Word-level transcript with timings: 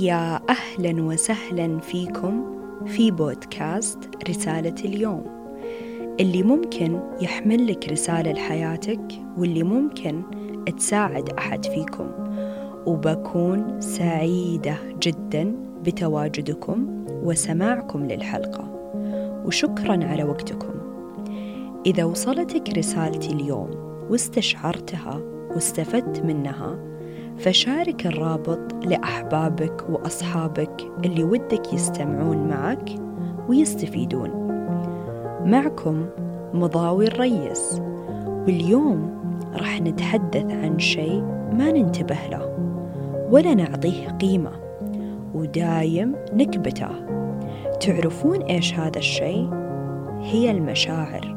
يا 0.00 0.40
أهلا 0.48 1.02
وسهلا 1.02 1.78
فيكم 1.78 2.44
في 2.86 3.10
بودكاست 3.10 3.98
رسالة 4.28 4.74
اليوم. 4.84 5.24
اللي 6.20 6.42
ممكن 6.42 7.00
يحمل 7.20 7.66
لك 7.66 7.88
رسالة 7.88 8.32
لحياتك 8.32 9.00
واللي 9.38 9.62
ممكن 9.62 10.22
تساعد 10.76 11.30
أحد 11.30 11.66
فيكم. 11.66 12.10
وبكون 12.86 13.80
سعيدة 13.80 14.76
جدا 15.02 15.56
بتواجدكم 15.84 17.04
وسماعكم 17.08 18.06
للحلقة. 18.06 18.92
وشكرا 19.46 20.04
على 20.04 20.24
وقتكم. 20.24 20.74
إذا 21.86 22.04
وصلتك 22.04 22.78
رسالتي 22.78 23.32
اليوم 23.32 23.70
واستشعرتها 24.10 25.20
واستفدت 25.54 26.24
منها 26.24 26.87
فشارك 27.38 28.06
الرابط 28.06 28.84
لأحبابك 28.84 29.84
وأصحابك 29.90 30.82
اللي 31.04 31.24
ودك 31.24 31.72
يستمعون 31.72 32.48
معك 32.48 32.90
ويستفيدون. 33.48 34.30
معكم 35.44 36.06
مضاوي 36.54 37.06
الريس. 37.06 37.82
واليوم 38.26 39.18
راح 39.54 39.80
نتحدث 39.80 40.52
عن 40.52 40.78
شيء 40.78 41.22
ما 41.52 41.72
ننتبه 41.72 42.18
له 42.30 42.58
ولا 43.30 43.54
نعطيه 43.54 44.08
قيمة 44.08 44.52
ودايم 45.34 46.14
نكبته. 46.32 46.90
تعرفون 47.80 48.42
إيش 48.42 48.74
هذا 48.74 48.98
الشيء؟ 48.98 49.50
هي 50.20 50.50
المشاعر. 50.50 51.36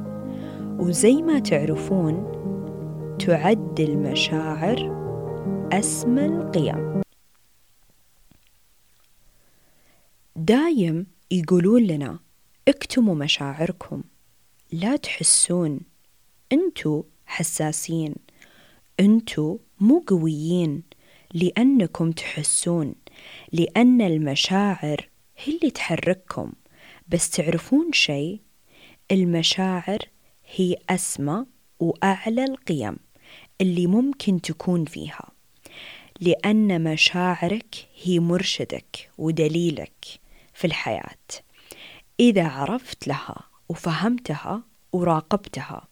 وزي 0.80 1.22
ما 1.22 1.40
تعرفون 1.40 2.24
تعد 3.20 3.80
المشاعر 3.80 5.01
أسمى 5.74 6.26
القيم. 6.26 7.02
دايم 10.36 11.08
يقولون 11.32 11.84
لنا 11.84 12.20
اكتموا 12.68 13.16
مشاعركم 13.16 14.04
لا 14.72 14.96
تحسون 14.96 15.80
انتو 16.52 17.04
حساسين 17.26 18.16
انتو 19.00 19.58
مو 19.80 20.04
قويين 20.08 20.84
لأنكم 21.34 22.12
تحسون 22.12 22.96
لأن 23.52 24.02
المشاعر 24.02 25.10
هي 25.38 25.56
اللي 25.56 25.72
تحرككم. 25.72 26.52
بس 27.08 27.30
تعرفون 27.30 27.94
شيء 27.94 28.40
المشاعر 29.12 30.00
هي 30.56 30.76
أسمى 30.90 31.46
وأعلى 31.80 32.44
القيم 32.44 32.98
اللي 33.62 33.88
ممكن 33.88 34.42
تكون 34.42 34.86
فيها. 34.86 35.41
لأن 36.22 36.84
مشاعرك 36.84 37.88
هي 38.04 38.20
مرشدك 38.20 39.10
ودليلك 39.18 40.06
في 40.54 40.68
الحياة. 40.68 41.18
إذا 42.20 42.48
عرفت 42.48 43.08
لها 43.08 43.44
وفهمتها 43.70 44.64
وراقبتها 44.94 45.88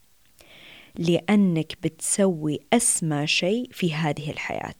لأنك 0.96 1.78
بتسوي 1.84 2.60
أسمى 2.74 3.28
شيء 3.28 3.70
في 3.72 3.94
هذه 3.94 4.32
الحياة 4.32 4.80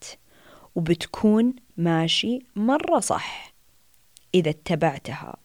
وبتكون 0.76 1.54
ماشي 1.78 2.40
مرة 2.56 3.00
صح 3.00 3.54
إذا 4.36 4.50
اتبعتها 4.50 5.38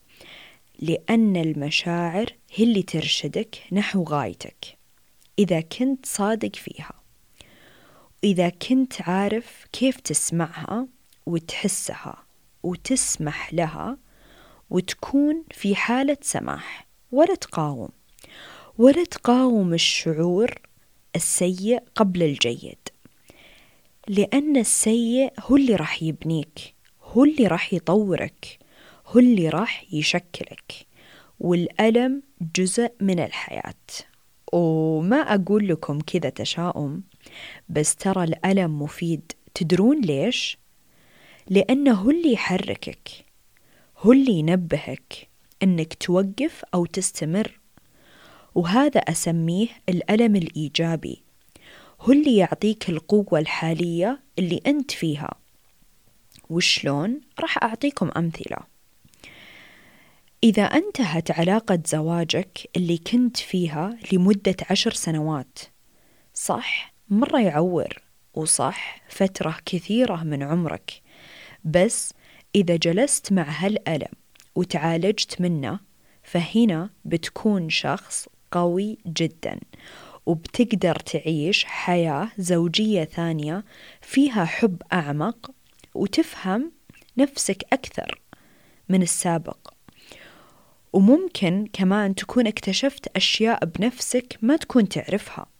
لأن 0.79 1.35
المشاعر 1.37 2.25
هي 2.53 2.63
اللي 2.63 2.83
ترشدك 2.83 3.57
نحو 3.71 4.03
غايتك 4.03 4.77
إذا 5.39 5.61
كنت 5.61 6.05
صادق 6.05 6.55
فيها. 6.55 7.04
إذا 8.25 8.49
كنت 8.49 9.01
عارف 9.01 9.65
كيف 9.71 9.99
تسمعها 9.99 10.87
وتحسها 11.25 12.23
وتسمح 12.63 13.53
لها 13.53 13.97
وتكون 14.69 15.43
في 15.51 15.75
حالة 15.75 16.17
سماح 16.21 16.87
ولا 17.11 17.35
تقاوم. 17.35 17.89
ولا 18.77 19.03
تقاوم 19.03 19.73
الشعور 19.73 20.59
السيء 21.15 21.83
قبل 21.95 22.23
الجيد. 22.23 22.77
لأن 24.07 24.57
السيء 24.57 25.33
هو 25.39 25.55
اللي 25.55 25.75
راح 25.75 26.03
يبنيك 26.03 26.73
هو 27.03 27.23
اللي 27.23 27.47
راح 27.47 27.73
يطورك 27.73 28.59
هو 29.07 29.19
اللي 29.19 29.49
راح 29.49 29.93
يشكلك. 29.93 30.87
والألم 31.39 32.23
جزء 32.55 32.91
من 33.01 33.19
الحياة. 33.19 33.73
وما 34.53 35.17
أقول 35.17 35.67
لكم 35.67 35.99
كذا 35.99 36.29
تشاؤم 36.29 37.03
بس 37.69 37.95
ترى 37.95 38.23
الألم 38.23 38.81
مفيد. 38.81 39.31
تدرون 39.53 40.01
ليش؟ 40.01 40.57
لأنه 41.49 41.93
هو 41.93 42.09
اللي 42.09 42.33
يحركك 42.33 43.09
هو 43.97 44.11
اللي 44.11 44.31
ينبهك 44.31 45.27
أنك 45.63 45.93
توقف 45.93 46.63
أو 46.73 46.85
تستمر. 46.85 47.59
وهذا 48.55 48.99
أسميه 48.99 49.67
الألم 49.89 50.35
الإيجابي 50.35 51.23
هو 52.01 52.11
اللي 52.11 52.37
يعطيك 52.37 52.89
القوة 52.89 53.39
الحالية 53.39 54.19
اللي 54.39 54.61
أنت 54.67 54.91
فيها. 54.91 55.35
وشلون؟ 56.49 57.21
راح 57.39 57.63
أعطيكم 57.63 58.11
أمثلة. 58.17 58.57
إذا 60.43 60.63
انتهت 60.63 61.31
علاقة 61.31 61.79
زواجك 61.85 62.69
اللي 62.75 62.97
كنت 62.97 63.37
فيها 63.37 63.97
لمدة 64.11 64.55
عشر 64.69 64.93
سنوات 64.93 65.59
صح؟ 66.33 66.94
مرة 67.09 67.39
يعور 67.39 67.87
وصح 68.33 69.01
فترة 69.09 69.57
كثيرة 69.65 70.23
من 70.23 70.43
عمرك. 70.43 71.01
بس 71.63 72.13
إذا 72.55 72.75
جلست 72.75 73.31
مع 73.31 73.45
هالألم 73.49 74.11
وتعالجت 74.55 75.41
منه 75.41 75.79
فهنا 76.23 76.89
بتكون 77.05 77.69
شخص 77.69 78.29
قوي 78.51 78.97
جدا 79.07 79.59
وبتقدر 80.25 80.95
تعيش 80.95 81.65
حياة 81.65 82.31
زوجية 82.37 83.03
ثانية 83.03 83.63
فيها 84.01 84.45
حب 84.45 84.81
أعمق 84.93 85.51
وتفهم 85.93 86.71
نفسك 87.17 87.63
أكثر 87.73 88.21
من 88.89 89.01
السابق. 89.01 89.73
وممكن 90.93 91.67
كمان 91.73 92.15
تكون 92.15 92.47
اكتشفت 92.47 93.07
أشياء 93.15 93.65
بنفسك 93.65 94.37
ما 94.41 94.55
تكون 94.55 94.89
تعرفها. 94.89 95.54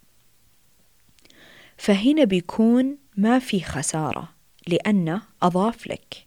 فهنا 1.78 2.24
بيكون 2.24 2.98
ما 3.18 3.40
في 3.40 3.62
خسارة 3.62 4.30
لأنه 4.68 5.22
أضاف 5.42 5.88
لك. 5.88 6.26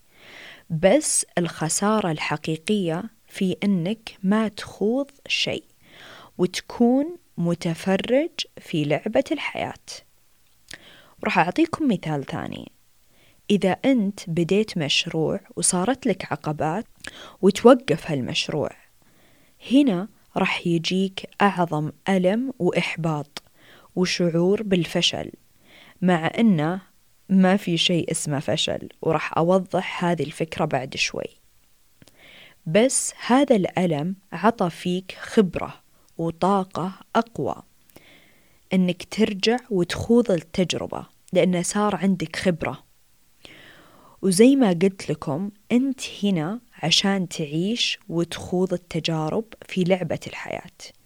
بس 0.70 1.26
الخسارة 1.38 2.10
الحقيقية 2.10 3.04
في 3.28 3.56
أنك 3.64 4.18
ما 4.22 4.48
تخوض 4.48 5.10
شيء 5.26 5.64
وتكون 6.38 7.16
متفرج 7.38 8.30
في 8.60 8.84
لعبة 8.84 9.24
الحياة. 9.32 9.74
راح 11.24 11.38
أعطيكم 11.38 11.88
مثال 11.88 12.26
ثاني. 12.26 12.72
إذا 13.50 13.70
أنت 13.70 14.20
بديت 14.30 14.78
مشروع 14.78 15.40
وصارت 15.56 16.06
لك 16.06 16.32
عقبات 16.32 16.86
وتوقف 17.42 18.10
هالمشروع 18.10 18.70
هنا 19.72 20.08
راح 20.36 20.66
يجيك 20.66 21.30
أعظم 21.40 21.92
ألم 22.08 22.52
وإحباط. 22.58 23.42
وشعور 23.98 24.62
بالفشل 24.62 25.30
مع 26.02 26.30
أنه 26.38 26.80
ما 27.28 27.56
في 27.56 27.76
شيء 27.76 28.10
اسمه 28.10 28.38
فشل 28.40 28.88
وراح 29.02 29.38
أوضح 29.38 30.04
هذه 30.04 30.22
الفكرة 30.22 30.64
بعد 30.64 30.96
شوي. 30.96 31.38
بس 32.66 33.12
هذا 33.26 33.56
الألم 33.56 34.16
عطى 34.32 34.70
فيك 34.70 35.16
خبرة 35.20 35.74
وطاقة 36.18 36.92
أقوى 37.16 37.62
أنك 38.72 39.02
ترجع 39.04 39.56
وتخوض 39.70 40.30
التجربة 40.30 41.06
لأنه 41.32 41.62
صار 41.62 41.96
عندك 41.96 42.36
خبرة. 42.36 42.84
وزي 44.22 44.56
ما 44.56 44.68
قلت 44.68 45.10
لكم 45.10 45.50
أنت 45.72 46.00
هنا 46.22 46.60
عشان 46.82 47.28
تعيش 47.28 47.98
وتخوض 48.08 48.72
التجارب 48.72 49.44
في 49.68 49.84
لعبة 49.84 50.20
الحياة. 50.26 50.97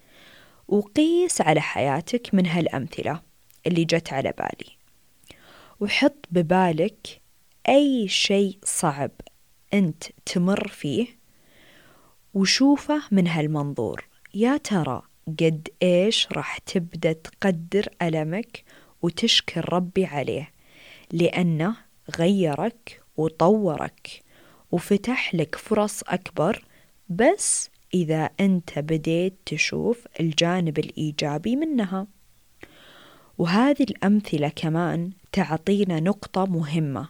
وقيس 0.68 1.40
على 1.40 1.60
حياتك 1.60 2.30
من 2.32 2.46
هالأمثلة 2.46 3.20
اللي 3.66 3.84
جت 3.84 4.12
على 4.12 4.32
بالي. 4.38 4.76
وحط 5.80 6.26
ببالك 6.30 7.20
أي 7.68 8.08
شيء 8.08 8.58
صعب 8.64 9.10
أنت 9.74 10.04
تمر 10.26 10.68
فيه 10.68 11.06
وشوفه 12.34 13.02
من 13.10 13.28
هالمنظور. 13.28 14.04
يا 14.34 14.56
ترى 14.56 15.02
قد 15.26 15.68
إيش 15.82 16.28
راح 16.32 16.58
تبدأ 16.58 17.12
تقدر 17.12 17.88
ألمك 18.02 18.64
وتشكر 19.02 19.72
ربي 19.72 20.04
عليه 20.04 20.52
لأنه 21.12 21.76
غيرك 22.18 23.02
وطورك 23.16 24.22
وفتح 24.72 25.34
لك 25.34 25.54
فرص 25.56 26.02
أكبر 26.02 26.64
بس 27.08 27.70
إذا 27.94 28.30
أنت 28.40 28.78
بديت 28.78 29.34
تشوف 29.46 30.06
الجانب 30.20 30.78
الإيجابي 30.78 31.56
منها. 31.56 32.06
وهذه 33.38 33.82
الأمثلة 33.82 34.48
كمان 34.48 35.10
تعطينا 35.32 36.00
نقطة 36.00 36.46
مهمة 36.46 37.08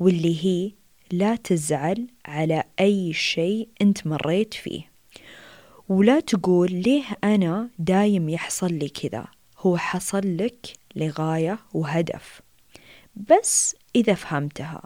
واللي 0.00 0.44
هي 0.44 0.72
لا 1.12 1.36
تزعل 1.36 2.06
على 2.26 2.64
أي 2.80 3.12
شيء 3.12 3.68
أنت 3.82 4.06
مريت 4.06 4.54
فيه. 4.54 4.90
ولا 5.88 6.20
تقول 6.20 6.72
ليه 6.72 7.04
أنا 7.24 7.68
دايم 7.78 8.28
يحصل 8.28 8.74
لي 8.74 8.88
كذا؟ 8.88 9.26
هو 9.58 9.76
حصل 9.76 10.36
لك 10.36 10.66
لغاية 10.96 11.58
وهدف. 11.74 12.40
بس 13.16 13.76
إذا 13.96 14.14
فهمتها 14.14 14.82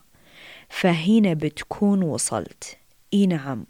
فهنا 0.69 1.35
بتكون 1.35 2.03
وصلت. 2.03 2.77
إي 3.15 3.27
نعم. 3.27 3.67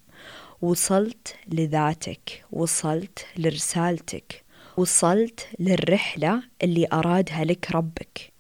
وصلت 0.62 1.37
لذاتك 1.49 2.44
وصلت 2.52 3.26
لرسالتك 3.37 4.44
وصلت 4.76 5.49
للرحلة 5.58 6.43
اللي 6.62 6.87
أرادها 6.93 7.44
لك 7.44 7.70
ربك. 7.70 8.32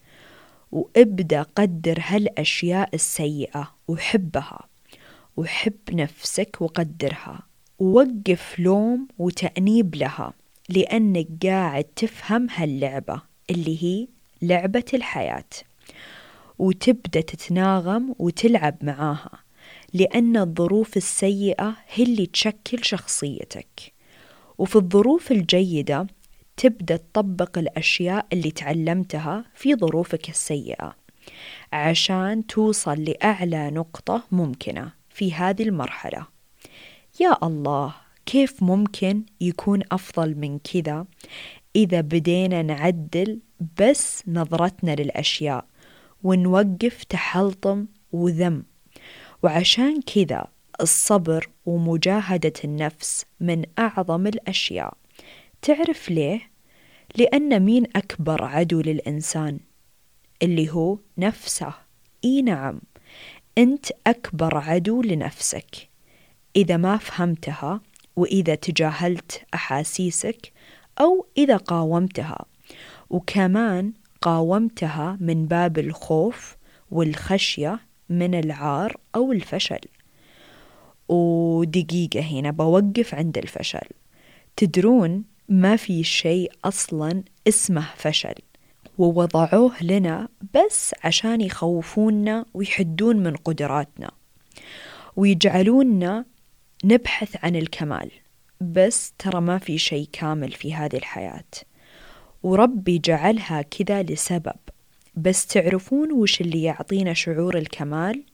وابدأ 0.72 1.42
قدر 1.42 1.98
هالأشياء 2.06 2.94
السيئة 2.94 3.74
وحبها 3.88 4.68
وحب 5.36 5.78
نفسك 5.90 6.56
وقدرها. 6.60 7.42
ووقف 7.78 8.58
لوم 8.58 9.08
وتأنيب 9.18 9.94
لها 9.94 10.32
لأنك 10.68 11.26
قاعد 11.42 11.84
تفهم 11.84 12.46
هاللعبة 12.50 13.22
اللي 13.50 13.82
هي 13.84 14.08
لعبة 14.42 14.84
الحياة. 14.94 15.50
وتبدأ 16.58 17.20
تتناغم 17.20 18.14
وتلعب 18.18 18.76
معاها. 18.82 19.47
لأن 19.94 20.36
الظروف 20.36 20.96
السيئة 20.96 21.76
هي 21.88 22.04
اللي 22.04 22.26
تشكل 22.26 22.84
شخصيتك. 22.84 23.92
وفي 24.58 24.76
الظروف 24.76 25.32
الجيدة 25.32 26.06
تبدأ 26.56 26.96
تطبق 26.96 27.58
الأشياء 27.58 28.26
اللي 28.32 28.50
تعلمتها 28.50 29.44
في 29.54 29.74
ظروفك 29.74 30.28
السيئة 30.28 30.96
عشان 31.72 32.46
توصل 32.46 33.04
لأعلى 33.04 33.70
نقطة 33.70 34.22
ممكنة 34.32 34.92
في 35.10 35.32
هذه 35.32 35.62
المرحلة. 35.62 36.26
يا 37.20 37.46
الله 37.46 37.94
كيف 38.26 38.62
ممكن 38.62 39.22
يكون 39.40 39.82
أفضل 39.92 40.34
من 40.34 40.58
كذا 40.58 41.06
إذا 41.76 42.00
بدينا 42.00 42.62
نعدل 42.62 43.40
بس 43.80 44.22
نظرتنا 44.26 44.94
للأشياء 44.94 45.64
ونوقف 46.22 47.04
تحلطم 47.04 47.86
وذم؟ 48.12 48.62
وعشان 49.42 50.00
كذا 50.02 50.46
الصبر 50.80 51.48
ومجاهدة 51.66 52.52
النفس 52.64 53.24
من 53.40 53.64
أعظم 53.78 54.26
الأشياء 54.26 54.96
تعرف 55.62 56.10
ليه؟ 56.10 56.50
لأن 57.16 57.60
مين 57.60 57.84
أكبر 57.96 58.44
عدو 58.44 58.80
للإنسان؟ 58.80 59.58
اللي 60.42 60.70
هو 60.70 60.98
نفسه 61.18 61.74
إي 62.24 62.42
نعم 62.42 62.80
أنت 63.58 63.86
أكبر 64.06 64.56
عدو 64.56 65.02
لنفسك 65.02 65.88
إذا 66.56 66.76
ما 66.76 66.96
فهمتها 66.96 67.80
وإذا 68.16 68.54
تجاهلت 68.54 69.42
أحاسيسك 69.54 70.52
أو 71.00 71.26
إذا 71.38 71.56
قاومتها 71.56 72.44
وكمان 73.10 73.92
قاومتها 74.20 75.18
من 75.20 75.46
باب 75.46 75.78
الخوف 75.78 76.56
والخشية 76.90 77.80
من 78.10 78.34
العار 78.34 78.96
أو 79.14 79.32
الفشل. 79.32 79.80
ودقيقة 81.08 82.20
هنا 82.20 82.50
بوقف 82.50 83.14
عند 83.14 83.38
الفشل. 83.38 83.88
تدرون 84.56 85.24
ما 85.48 85.76
في 85.76 86.04
شيء 86.04 86.52
أصلا 86.64 87.22
اسمه 87.48 87.86
فشل. 87.96 88.34
ووضعوه 88.98 89.82
لنا 89.82 90.28
بس 90.54 90.94
عشان 91.04 91.40
يخوفونا 91.40 92.46
ويحدون 92.54 93.16
من 93.16 93.36
قدراتنا. 93.36 94.10
ويجعلوننا 95.16 96.24
نبحث 96.84 97.36
عن 97.44 97.56
الكمال. 97.56 98.10
بس 98.60 99.12
ترى 99.18 99.40
ما 99.40 99.58
في 99.58 99.78
شيء 99.78 100.08
كامل 100.12 100.52
في 100.52 100.74
هذه 100.74 100.96
الحياة. 100.96 101.44
وربي 102.42 102.98
جعلها 102.98 103.62
كذا 103.62 104.02
لسبب. 104.02 104.56
بس 105.18 105.46
تعرفون 105.46 106.12
وش 106.12 106.40
اللي 106.40 106.62
يعطينا 106.62 107.14
شعور 107.14 107.58
الكمال؟ 107.58 108.24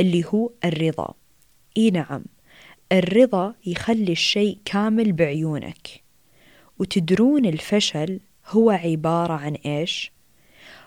اللي 0.00 0.24
هو 0.26 0.50
الرضا. 0.64 1.14
إي 1.76 1.90
نعم 1.90 2.24
الرضا 2.92 3.54
يخلي 3.66 4.12
الشيء 4.12 4.58
كامل 4.64 5.12
بعيونك. 5.12 6.02
وتدرون 6.78 7.46
الفشل 7.46 8.20
هو 8.46 8.70
عبارة 8.70 9.32
عن 9.32 9.54
إيش؟ 9.54 10.12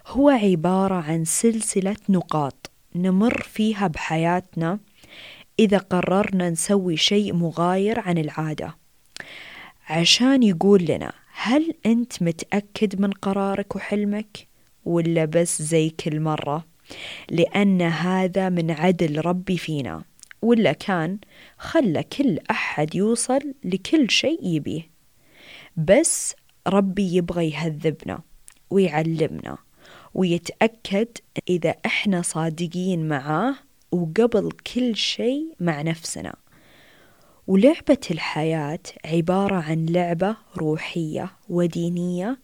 هو 0.07 0.29
عبارة 0.29 0.95
عن 0.95 1.25
سلسلة 1.25 1.95
نقاط 2.09 2.71
نمر 2.95 3.41
فيها 3.41 3.87
بحياتنا 3.87 4.79
إذا 5.59 5.77
قررنا 5.77 6.49
نسوي 6.49 6.97
شيء 6.97 7.33
مغاير 7.33 7.99
عن 7.99 8.17
العادة. 8.17 8.77
عشان 9.89 10.43
يقول 10.43 10.85
لنا 10.85 11.11
هل 11.33 11.73
أنت 11.85 12.23
متأكد 12.23 13.01
من 13.01 13.11
قرارك 13.11 13.75
وحلمك؟ 13.75 14.48
ولا 14.89 15.25
بس 15.25 15.61
زي 15.61 15.89
كل 15.89 16.19
مرة؟ 16.19 16.65
لأن 17.31 17.81
هذا 17.81 18.49
من 18.49 18.71
عدل 18.71 19.25
ربي 19.25 19.57
فينا. 19.57 20.03
ولا 20.41 20.71
كان 20.71 21.17
خلى 21.57 22.03
كل 22.03 22.39
أحد 22.51 22.95
يوصل 22.95 23.53
لكل 23.63 24.09
شيء 24.09 24.39
يبيه. 24.45 24.89
بس 25.77 26.35
ربي 26.67 27.15
يبغى 27.15 27.49
يهذبنا 27.51 28.21
ويعلمنا 28.69 29.57
ويتأكد 30.13 31.07
إذا 31.49 31.75
إحنا 31.85 32.21
صادقين 32.21 33.07
معاه 33.07 33.55
وقبل 33.91 34.51
كل 34.51 34.95
شيء 34.95 35.53
مع 35.59 35.81
نفسنا. 35.81 36.35
ولعبة 37.47 37.97
الحياة 38.11 38.79
عبارة 39.05 39.55
عن 39.55 39.85
لعبة 39.85 40.35
روحية 40.57 41.31
ودينية 41.49 42.39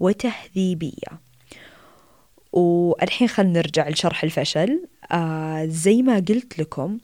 وتهذيبية. 0.00 1.27
والحين 2.52 3.28
خلينا 3.28 3.58
نرجع 3.58 3.88
لشرح 3.88 4.24
الفشل. 4.24 4.82
آه 5.12 5.64
زي 5.66 6.02
ما 6.02 6.14
قلت 6.14 6.58
لكم 6.58 6.98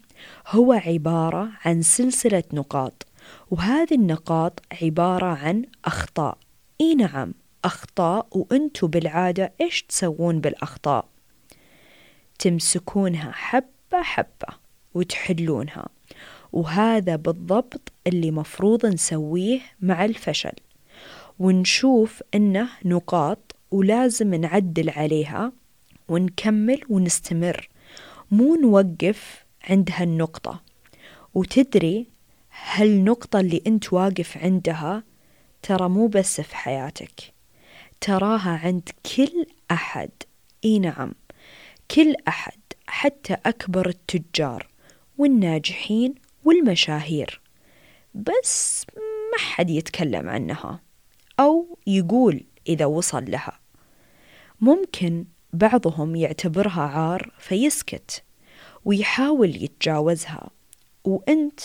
هو 0.49 0.73
عبارة 0.73 1.50
عن 1.64 1.82
سلسلة 1.82 2.43
نقاط 2.52 3.06
وهذه 3.50 3.94
النقاط 3.94 4.62
عبارة 4.82 5.26
عن 5.26 5.62
أخطاء. 5.85 6.38
إي 6.81 6.94
نعم 6.94 7.35
أخطاء 7.64 8.26
وأنتوا 8.31 8.88
بالعادة 8.88 9.52
إيش 9.61 9.82
تسوون 9.82 10.41
بالأخطاء؟ 10.41 11.08
تمسكونها 12.38 13.32
حبة 13.32 14.02
حبة 14.02 14.49
وتحلونها. 14.94 15.88
وهذا 16.52 17.16
بالضبط 17.16 17.92
اللي 18.07 18.30
مفروض 18.30 18.87
نسويه 18.87 19.61
مع 19.80 20.04
الفشل. 20.04 20.52
ونشوف 21.38 22.23
إنه 22.35 22.69
نقاط 22.85 23.44
ولازم 23.75 24.35
نعدل 24.35 24.90
عليها 24.90 25.52
ونكمل 26.09 26.81
ونستمر. 26.88 27.69
مو 28.31 28.54
نوقف 28.54 29.45
عند 29.64 29.90
هالنقطة. 29.93 30.62
وتدري 31.35 32.07
هالنقطة 32.73 33.40
اللي 33.40 33.62
أنت 33.66 33.93
واقف 33.93 34.38
عندها 34.38 35.04
ترى 35.62 35.88
مو 35.88 36.07
بس 36.07 36.40
في 36.40 36.57
حياتك. 36.57 37.21
تراها 38.00 38.61
عند 38.64 38.88
كل 39.16 39.47
أحد. 39.71 40.11
إي 40.64 40.78
نعم. 40.78 41.12
كل 41.90 42.14
أحد. 42.28 42.59
حتى 42.87 43.37
أكبر 43.47 43.88
التجار 43.88 44.69
والناجحين 45.19 46.14
والمشاهير. 46.45 47.40
بس 48.14 48.87
ما 49.33 49.38
حد 49.38 49.71
يتكلم 49.71 50.28
عنها. 50.28 50.81
أو 51.40 51.78
يقول 51.87 52.45
إذا 52.69 52.85
وصل 52.85 53.31
لها. 53.31 53.63
ممكن 54.64 55.25
بعضهم 55.52 56.16
يعتبرها 56.16 56.83
عار 56.83 57.30
فيسكت 57.38 58.23
ويحاول 58.85 59.62
يتجاوزها. 59.64 60.50
وأنت 61.04 61.61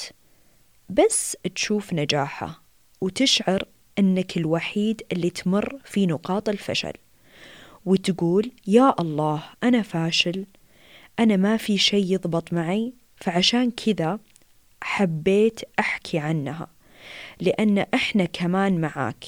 بس 0.89 1.38
تشوف 1.56 1.94
نجاحه 1.94 2.63
وتشعر 3.01 3.63
أنك 4.00 4.38
الوحيد 4.38 5.01
اللي 5.12 5.29
تمر 5.29 5.79
في 5.86 6.06
نقاط 6.06 6.50
الفشل 6.50 6.94
وتقول 7.86 8.51
يا 8.68 8.96
الله 9.00 9.44
أنا 9.63 9.82
فاشل 9.82 10.46
أنا 11.20 11.36
ما 11.36 11.58
في 11.58 11.77
شيء 11.77 12.13
يضبط 12.13 12.53
معي 12.53 12.94
فعشان 13.15 13.72
كذا 13.72 14.20
حبيت 14.84 15.60
أحكي 15.79 16.20
عنها 16.20 16.68
لأن 17.39 17.77
إحنا 17.94 18.25
كمان 18.25 18.82
معاك 18.82 19.25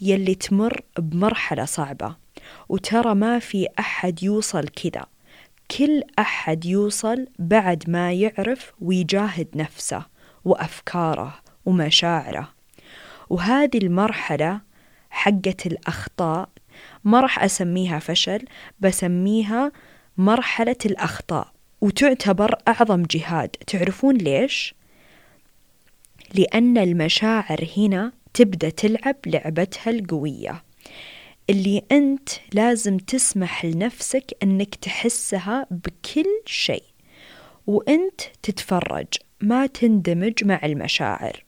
يلي 0.00 0.34
تمر 0.34 0.80
بمرحلة 0.98 1.64
صعبة. 1.64 2.21
وترى 2.68 3.14
ما 3.14 3.38
في 3.38 3.68
أحد 3.78 4.22
يوصل 4.22 4.68
كذا. 4.68 5.06
كل 5.78 6.02
أحد 6.18 6.64
يوصل 6.64 7.26
بعد 7.38 7.90
ما 7.90 8.12
يعرف 8.12 8.72
ويجاهد 8.80 9.48
نفسه 9.54 10.06
وأفكاره 10.44 11.34
ومشاعره. 11.66 12.48
وهذه 13.30 13.78
المرحلة 13.78 14.60
حقة 15.10 15.56
الأخطاء 15.66 16.48
ما 17.04 17.20
راح 17.20 17.44
أسميها 17.44 17.98
فشل 17.98 18.44
بسميها 18.80 19.72
مرحلة 20.18 20.76
الأخطاء. 20.86 21.52
وتعتبر 21.80 22.54
أعظم 22.68 23.02
جهاد. 23.02 23.48
تعرفون 23.48 24.16
ليش؟ 24.16 24.74
لأن 26.34 26.78
المشاعر 26.78 27.68
هنا 27.76 28.12
تبدأ 28.34 28.70
تلعب 28.70 29.16
لعبتها 29.26 29.90
القوية. 29.90 30.62
اللي 31.50 31.82
أنت 31.92 32.28
لازم 32.52 32.96
تسمح 32.96 33.64
لنفسك 33.64 34.36
أنك 34.42 34.74
تحسها 34.74 35.66
بكل 35.70 36.42
شيء. 36.46 36.84
وأنت 37.66 38.20
تتفرج 38.42 39.06
ما 39.40 39.66
تندمج 39.66 40.44
مع 40.44 40.60
المشاعر. 40.64 41.44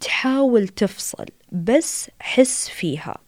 تحاول 0.00 0.68
تفصل 0.68 1.26
بس 1.52 2.10
حس 2.20 2.68
فيها. 2.68 3.18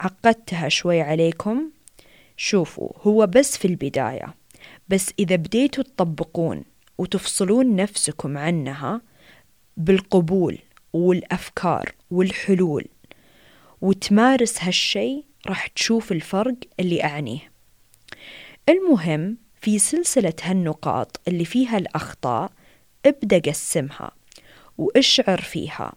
عقدتها 0.00 0.68
شوي 0.68 1.00
عليكم. 1.00 1.70
شوفوا 2.36 2.90
هو 3.02 3.26
بس 3.26 3.58
في 3.58 3.64
البداية. 3.64 4.34
بس 4.88 5.12
إذا 5.18 5.36
بديتوا 5.36 5.84
تطبقون 5.84 6.64
وتفصلون 6.98 7.76
نفسكم 7.76 8.38
عنها 8.38 9.00
بالقبول 9.76 10.58
والأفكار 10.92 11.92
والحلول 12.10 12.84
وتمارس 13.80 14.62
هالشي 14.62 15.24
راح 15.46 15.66
تشوف 15.66 16.12
الفرق 16.12 16.56
اللي 16.80 17.04
أعنيه. 17.04 17.52
المهم 18.68 19.36
في 19.60 19.78
سلسلة 19.78 20.32
هالنقاط 20.42 21.20
اللي 21.28 21.44
فيها 21.44 21.78
الأخطاء 21.78 22.52
ابدأ 23.06 23.38
قسمها 23.38 24.10
واشعر 24.78 25.40
فيها 25.40 25.92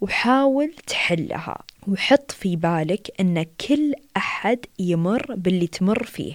وحاول 0.00 0.72
تحلها 0.86 1.62
وحط 1.88 2.30
في 2.30 2.56
بالك 2.56 3.20
أن 3.20 3.42
كل 3.68 3.94
أحد 4.16 4.58
يمر 4.78 5.34
باللي 5.34 5.66
تمر 5.66 6.04
فيه. 6.04 6.34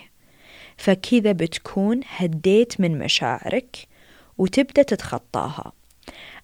فكذا 0.77 1.31
بتكون 1.31 1.99
هديت 2.07 2.81
من 2.81 2.99
مشاعرك 2.99 3.77
وتبدأ 4.37 4.83
تتخطاها. 4.83 5.71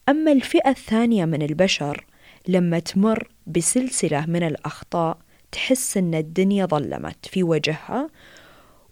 أما 0.09 0.31
الفئة 0.31 0.69
الثانية 0.69 1.25
من 1.25 1.41
البشر 1.41 2.05
لما 2.47 2.79
تمر 2.79 3.27
بسلسلة 3.47 4.25
من 4.25 4.43
الأخطاء 4.43 5.17
تحس 5.51 5.97
أن 5.97 6.15
الدنيا 6.15 6.65
ظلمت 6.65 7.25
في 7.25 7.43
وجهها 7.43 8.09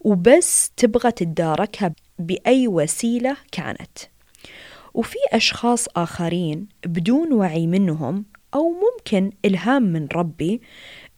وبس 0.02 0.72
تبغى 0.78 1.12
تداركها 1.12 1.94
بأي 2.20 2.68
وسيلة 2.68 3.38
كانت. 3.52 3.98
وفي 4.94 5.18
أشخاص 5.34 5.88
آخرين 5.96 6.68
بدون 6.86 7.34
وعي 7.34 7.68
منهم 7.68 8.26
أو 8.56 8.70
ممكن 8.70 9.32
إلهام 9.46 9.84
من 9.84 10.08
ربي 10.16 10.62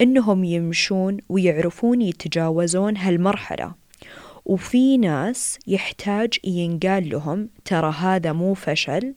إنهم 0.02 0.44
يمشون 0.44 1.18
ويعرفون 1.30 2.02
يتجاوزون 2.02 2.98
هالمرحلة. 2.98 3.74
وفي 4.46 4.98
ناس 4.98 5.60
يحتاج 5.68 6.34
ينقال 6.44 7.10
لهم 7.10 7.50
ترى 7.66 7.92
هذا 7.92 8.32
مو 8.32 8.54
فشل 8.54 9.14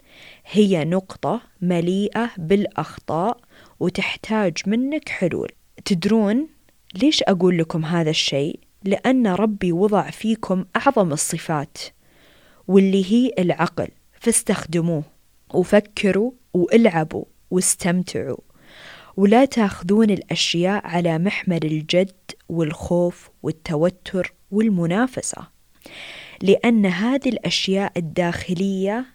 هي 0.47 0.85
نقطة 0.85 1.41
مليئة 1.63 2.31
بالأخطاء 2.39 3.37
وتحتاج 3.81 4.57
منك 4.67 5.09
حلول. 5.09 5.49
تدرون 5.85 6.49
ليش 6.95 7.23
أقول 7.23 7.59
لكم 7.59 7.85
هذا 7.85 8.11
الشيء؟ 8.11 8.61
لأن 8.85 9.27
ربي 9.27 9.73
وضع 9.73 10.11
فيكم 10.11 10.65
أعظم 10.77 11.13
الصفات 11.13 11.79
واللي 12.69 13.13
هي 13.13 13.33
العقل. 13.39 13.89
فاستخدموه 14.21 15.03
وفكروا 15.55 16.33
وإلعبوا 16.55 17.25
واستمتعوا. 17.51 18.54
ولا 19.17 19.45
تاخذون 19.45 20.11
الأشياء 20.11 20.87
على 20.87 21.19
محمل 21.19 21.65
الجد 21.65 22.13
والخوف 22.49 23.31
والتوتر 23.43 24.35
والمنافسة 24.51 25.47
لأن 26.43 26.87
هذه 26.87 27.29
الأشياء 27.29 27.93
الداخلية 27.97 29.07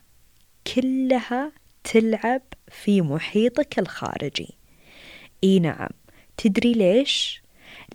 كلها 0.75 1.51
تلعب 1.83 2.41
في 2.67 3.01
محيطك 3.01 3.79
الخارجي. 3.79 4.49
إي 5.43 5.59
نعم. 5.59 5.89
تدري 6.37 6.73
ليش؟ 6.73 7.43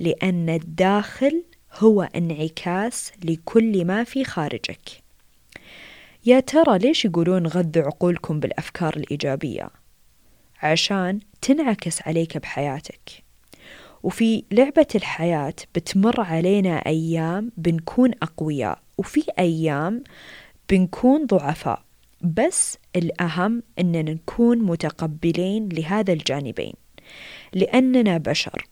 لأن 0.01 0.49
الداخل 0.49 1.45
هو 1.73 2.03
انعكاس 2.03 3.13
لكل 3.25 3.85
ما 3.85 4.05
في 4.05 4.25
خارجك. 4.25 5.03
يا 6.27 6.41
ترى 6.41 6.79
ليش 6.79 7.05
يقولون 7.05 7.47
غذوا 7.47 7.85
عقولكم 7.85 8.41
بالأفكار 8.41 8.97
الإيجابية؟ 8.97 9.71
عشان 10.63 11.21
تنعكس 11.43 12.03
عليك 12.03 12.39
بحياتك. 12.39 13.25
وفي 14.03 14.45
لعبة 14.51 14.87
الحياة 14.95 15.55
بتمر 15.75 16.21
علينا 16.21 16.77
أيام 16.87 17.53
بنكون 17.57 18.11
أقوياء 18.23 18.79
وفي 18.99 19.25
أيام 19.39 20.05
بنكون 20.71 21.27
ضعفاء. 21.27 21.83
بس 22.23 22.79
الأهم 22.97 23.63
أننا 23.79 24.13
نكون 24.13 24.59
متقبلين 24.59 25.69
لهذا 25.69 26.13
الجانبين. 26.13 26.73
لأننا 27.53 28.19
بشر 28.19 28.67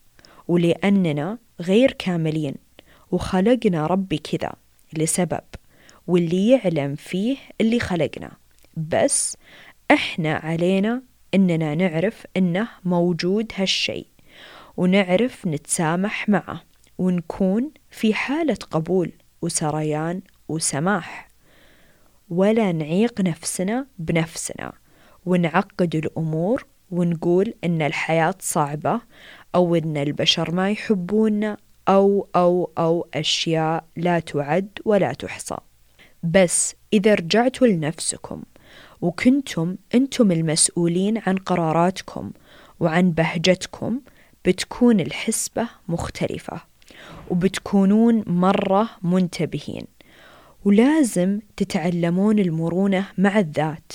ولأننا 0.49 1.39
غير 1.61 1.93
كاملين 1.93 2.55
وخلقنا 3.11 3.87
ربي 3.87 4.19
كذا 4.19 4.53
لسبب 4.97 5.45
واللي 6.07 6.51
يعلم 6.51 6.95
فيه 6.95 7.37
اللي 7.61 7.81
خلقنا. 7.81 8.31
بس 8.77 9.37
إحنا 9.91 10.35
علينا 10.35 11.03
إننا 11.35 11.75
نعرف 11.75 12.27
إنه 12.37 12.69
موجود 12.85 13.53
هالشي 13.57 14.07
ونعرف 14.77 15.47
نتسامح 15.47 16.29
معه 16.29 16.63
ونكون 16.99 17.71
في 17.91 18.15
حالة 18.15 18.59
قبول 18.71 19.13
وسريان 19.43 20.21
وسماح. 20.49 21.29
ولا 22.31 22.73
نعيق 22.73 23.21
نفسنا 23.21 23.87
بنفسنا 23.99 24.73
ونعقد 25.27 25.95
الأمور 25.95 26.67
ونقول 26.91 27.55
إن 27.65 27.83
الحياة 27.83 28.35
صعبة 28.41 29.01
أو 29.55 29.75
إن 29.75 29.97
البشر 29.97 30.55
ما 30.55 30.71
يحبوننا 30.71 31.57
أو 31.89 32.29
أو 32.37 32.73
أو 32.79 33.09
أشياء 33.15 33.85
لا 33.97 34.21
تعد 34.21 34.69
ولا 34.85 35.13
تحصى. 35.13 35.57
بس 36.23 36.75
إذا 36.93 37.15
رجعتوا 37.15 37.67
لنفسكم 37.67 38.43
وكنتم 39.01 39.77
أنتم 39.95 40.33
المسؤولين 40.33 41.19
عن 41.27 41.37
قراراتكم 41.37 42.31
وعن 42.81 43.11
بهجتكم 43.11 44.01
بتكون 44.45 45.01
الحسبة 45.01 45.69
مختلفة 45.89 46.61
وبتكونون 47.31 48.25
مرة 48.27 48.91
منتبهين 49.03 49.87
ولازم 50.65 51.41
تتعلمون 51.57 52.39
المرونة 52.39 53.07
مع 53.19 53.39
الذات 53.39 53.93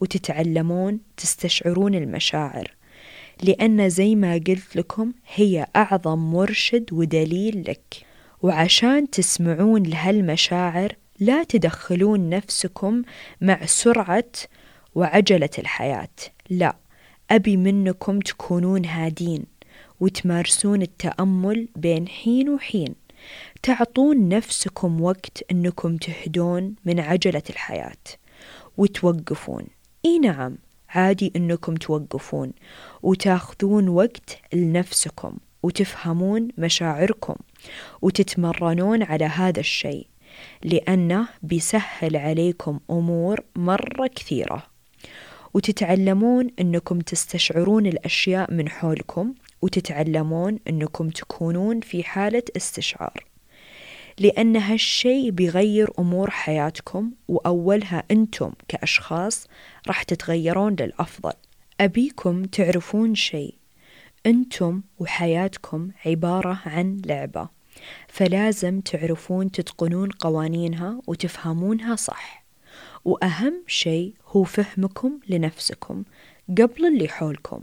وتتعلمون 0.00 1.00
تستشعرون 1.16 1.94
المشاعر 1.94 2.76
لأن 3.42 3.88
زي 3.88 4.14
ما 4.14 4.34
قلت 4.34 4.76
لكم 4.76 5.12
هي 5.34 5.66
أعظم 5.76 6.18
مرشد 6.18 6.92
ودليل 6.92 7.64
لك 7.68 8.06
وعشان 8.42 9.10
تسمعون 9.10 9.82
لهالمشاعر 9.82 10.96
لا 11.20 11.44
تدخلون 11.44 12.28
نفسكم 12.28 13.02
مع 13.40 13.66
سرعة 13.66 14.32
وعجلة 14.94 15.50
الحياة. 15.58 16.08
لا 16.50 16.76
أبي 17.30 17.56
منكم 17.56 18.20
تكونون 18.20 18.84
هادين 18.84 19.44
وتمارسون 20.00 20.82
التأمل 20.82 21.68
بين 21.76 22.08
حين 22.08 22.48
وحين. 22.48 22.94
تعطون 23.62 24.28
نفسكم 24.28 25.00
وقت 25.00 25.44
أنكم 25.50 25.96
تهدون 25.96 26.74
من 26.84 27.00
عجلة 27.00 27.42
الحياة 27.50 28.04
وتوقفون. 28.76 29.66
إي 30.04 30.18
نعم 30.18 30.58
عادي 30.88 31.32
أنكم 31.36 31.74
توقفون 31.74 32.52
وتاخذون 33.02 33.88
وقت 33.88 34.38
لنفسكم 34.52 35.36
وتفهمون 35.62 36.48
مشاعركم 36.58 37.34
وتتمرنون 38.02 39.02
على 39.02 39.24
هذا 39.24 39.60
الشيء. 39.60 40.06
لأنه 40.64 41.28
بيسهل 41.42 42.16
عليكم 42.16 42.80
أمور 42.90 43.40
مرة 43.56 44.06
كثيرة. 44.06 44.62
وتتعلمون 45.54 46.50
أنكم 46.60 47.00
تستشعرون 47.00 47.86
الأشياء 47.86 48.52
من 48.54 48.68
حولكم 48.68 49.34
وتتعلمون 49.62 50.58
أنكم 50.68 51.08
تكونون 51.08 51.80
في 51.80 52.04
حالة 52.04 52.42
استشعار. 52.56 53.24
لأن 54.18 54.56
هالشي 54.56 55.30
بيغير 55.30 55.90
أمور 55.98 56.30
حياتكم 56.30 57.10
وأولها 57.28 58.04
أنتم 58.10 58.52
كأشخاص 58.68 59.46
راح 59.86 60.02
تتغيرون 60.02 60.76
للأفضل. 60.80 61.32
أبيكم 61.80 62.44
تعرفون 62.44 63.14
شيء 63.14 63.54
أنتم 64.26 64.82
وحياتكم 64.98 65.90
عبارة 66.06 66.60
عن 66.66 67.02
لعبة. 67.06 67.55
فلازم 68.08 68.80
تعرفون 68.80 69.50
تتقنون 69.50 70.08
قوانينها 70.10 71.00
وتفهمونها 71.06 71.96
صح. 71.96 72.44
وأهم 73.04 73.64
شيء 73.66 74.14
هو 74.26 74.44
فهمكم 74.44 75.20
لنفسكم 75.28 76.04
قبل 76.48 76.86
اللي 76.86 77.08
حولكم. 77.08 77.62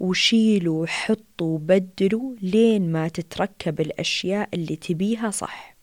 وشيلوا 0.00 0.82
وحطوا 0.82 1.54
وبدلوا 1.54 2.34
لين 2.42 2.92
ما 2.92 3.08
تتركب 3.08 3.80
الأشياء 3.80 4.48
اللي 4.54 4.76
تبيها 4.76 5.30
صح. 5.30 5.76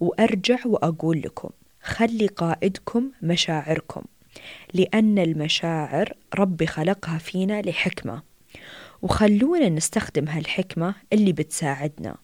وأرجع 0.00 0.58
وأقول 0.66 1.22
لكم 1.22 1.50
خلي 1.82 2.26
قائدكم 2.26 3.10
مشاعركم 3.22 4.02
لأن 4.74 5.18
المشاعر 5.18 6.12
ربي 6.34 6.66
خلقها 6.66 7.18
فينا 7.18 7.62
لحكمة. 7.62 8.22
وخلونا 9.02 9.68
نستخدم 9.68 10.28
هالحكمة 10.28 10.94
اللي 11.12 11.32
بتساعدنا. 11.32 12.16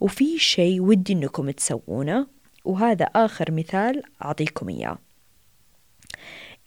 وفي 0.00 0.38
شيء 0.38 0.80
ودي 0.80 1.12
إنكم 1.12 1.50
تسوونه 1.50 2.26
وهذا 2.64 3.04
آخر 3.04 3.52
مثال 3.52 4.02
أعطيكم 4.24 4.68
إياه. 4.68 4.98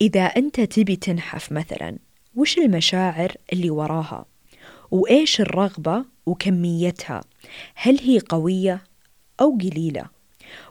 إذا 0.01 0.21
أنت 0.21 0.61
تبي 0.61 0.95
تنحف 0.95 1.51
مثلا 1.51 1.97
وش 2.35 2.57
المشاعر 2.57 3.31
اللي 3.53 3.69
وراها؟ 3.69 4.25
وإيش 4.91 5.41
الرغبة 5.41 6.05
وكميتها؟ 6.25 7.21
هل 7.75 7.99
هي 7.99 8.19
قوية 8.19 8.83
أو 9.41 9.57
قليلة؟ 9.57 10.05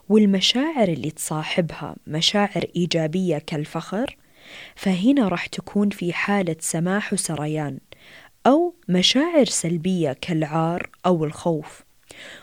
والمشاعر 0.09 0.87
اللي 0.87 1.11
تصاحبها 1.11 1.95
مشاعر 2.07 2.65
إيجابية 2.75 3.37
كالفخر 3.37 4.17
فهنا 4.75 5.27
راح 5.27 5.45
تكون 5.45 5.89
في 5.89 6.13
حالة 6.13 6.55
سماح 6.59 7.13
وسريان 7.13 7.79
أو 8.47 8.75
مشاعر 8.89 9.45
سلبية 9.45 10.13
كالعار 10.21 10.89
أو 11.05 11.25
الخوف. 11.25 11.82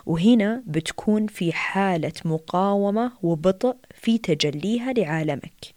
وهنا 0.07 0.63
بتكون 0.67 1.27
في 1.27 1.53
حالة 1.53 2.13
مقاومة 2.25 3.13
وبطء 3.23 3.77
في 3.95 4.19
تجليها 4.19 4.93
لعالمك. 4.93 5.75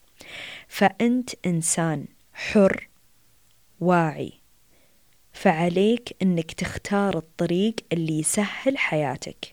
فأنت 0.67 1.29
إنسان 1.45 2.05
حر 2.33 2.89
واعي. 3.79 4.33
فعليك 5.33 6.15
أنك 6.21 6.51
تختار 6.51 7.17
الطريق 7.17 7.75
اللي 7.93 8.19
يسهل 8.19 8.77
حياتك 8.77 9.51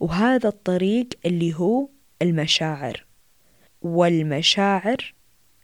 وهذا 0.00 0.48
الطريق 0.48 1.08
اللي 1.26 1.54
هو 1.54 1.88
المشاعر. 2.22 3.06
والمشاعر 3.82 5.14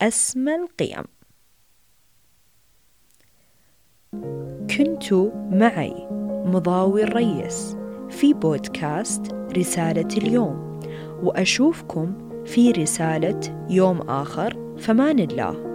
أسمى 0.02 0.54
القيم. 0.54 1.04
كنت 4.70 5.12
معي 5.52 6.06
مضاوي 6.44 7.02
الريس. 7.02 7.79
في 8.10 8.34
بودكاست 8.34 9.22
رسالة 9.56 10.08
اليوم 10.16 10.80
وأشوفكم 11.22 12.12
في 12.44 12.70
رسالة 12.70 13.66
يوم 13.70 14.00
آخر 14.00 14.76
فمان 14.78 15.18
الله. 15.18 15.69